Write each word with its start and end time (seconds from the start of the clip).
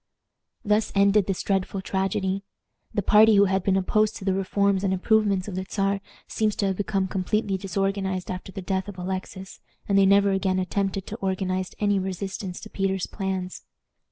Thus 0.65 0.91
ended 0.95 1.27
this 1.27 1.43
dreadful 1.43 1.81
tragedy. 1.83 2.43
The 2.91 3.03
party 3.03 3.35
who 3.35 3.45
had 3.45 3.61
been 3.61 3.77
opposed 3.77 4.15
to 4.15 4.25
the 4.25 4.33
reforms 4.33 4.83
and 4.83 4.91
improvements 4.95 5.47
of 5.47 5.53
the 5.53 5.63
Czar 5.69 6.01
seems 6.27 6.55
to 6.55 6.65
have 6.65 6.75
become 6.77 7.07
completely 7.07 7.55
disorganized 7.55 8.31
after 8.31 8.51
the 8.51 8.63
death 8.63 8.87
of 8.87 8.97
Alexis, 8.97 9.59
and 9.87 9.99
they 9.99 10.07
never 10.07 10.31
again 10.31 10.57
attempted 10.57 11.05
to 11.05 11.17
organize 11.17 11.75
any 11.77 11.99
resistance 11.99 12.59
to 12.61 12.69
Peter's 12.71 13.05
plans. 13.05 13.61